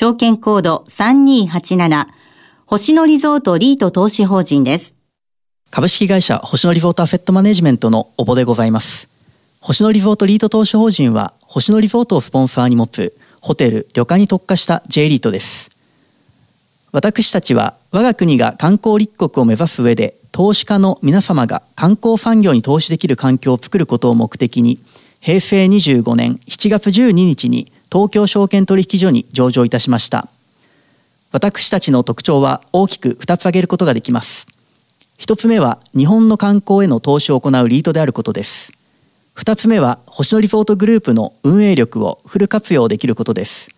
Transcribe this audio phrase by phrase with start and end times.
[0.00, 2.06] 証券コード3287、
[2.66, 4.94] 星野リゾートリート投資法人です。
[5.72, 9.08] 株式会社星野リゾートアフェットマネジメントのおぼでございます。
[9.60, 15.68] 星野リゾートリート投資法人は、星野リゾートをスポンサーに持つホテル、旅館に特化した J リートです。
[16.92, 24.78] 私たちは我が国が観光立国を目指す上で投資家の皆様が観光産業に投資できる環境を作ることを目的に
[25.18, 30.28] 平成25年7月12日に東京証券取引所に上場いたしました。
[31.30, 34.46] 私たちの特徴は大きく2つ挙げることができます。
[35.18, 38.72] 1つ目は日本の観光への投資を行うリートであることです。
[39.36, 43.68] 2つ目は星野リゾートグループの運営力をフル活用できることです。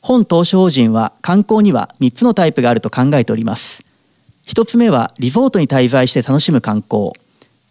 [0.00, 3.82] 本投資法人は観光には3つのタイプがあると考えております。
[4.46, 7.12] 1つ目はリゾートに滞在して楽しむ観光。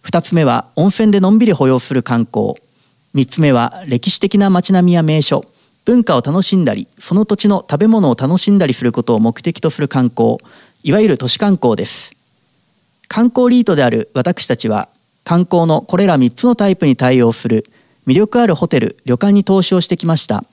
[0.06, 2.54] 2つ目は温泉でのんびり保養する観光。
[3.16, 5.46] 3つ目は歴史的な街並みや名所。
[5.88, 10.36] 文化を楽しんだりその土地の食べ物を楽しんだりすることを目的とする観光
[10.84, 12.12] いわゆる都市観光です。
[13.08, 14.90] 観光リートである私たちは
[15.24, 17.72] 観光のこれら3つのタイプに対応する
[18.06, 20.44] 魅力あるホテル旅館に投資をしてきました。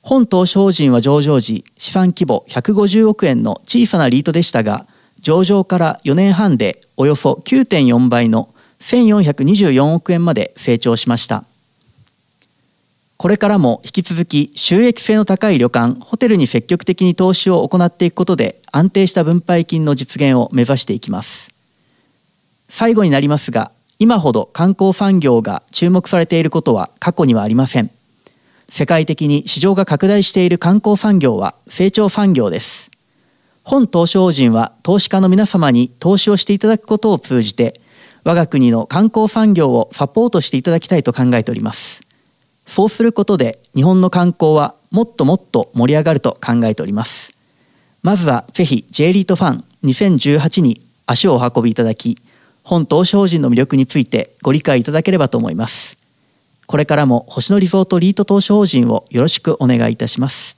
[0.00, 4.86] 本投資法人は上場時資産規模150億円の小さなリートでしたが
[5.20, 8.48] 上場から4年半でおよそ9.4倍の
[8.80, 11.44] 1424億円まで成長しました。
[13.16, 21.50] これからも引き続き収益性の高い旅館ホテルに積極的に投資を行っていくことで安定した分配金の実現を目指していきます。
[22.68, 27.90] 最後になりますが今ほど観光産業が注目されていることは過去にはありません。
[28.68, 32.90] 世界的に市場が拡大している観光産業は成長産業です。
[33.62, 37.80] 本投資法人は投資家の皆様に投資をしていただくことを通じて
[38.24, 42.05] 我が国の観光産業をサポートしていただきたいと考えております。
[42.66, 47.32] そうすることで日本の観光はもっともっと盛り上がると考えております。
[48.02, 52.18] まずはぜひ J リートファン2018に足をお運びいただき
[52.62, 55.96] 本投資法人の魅力についてご理解いただければと思います。
[56.66, 60.55] これからも星野リゾートリート投資法人をよろしくお願いいたします。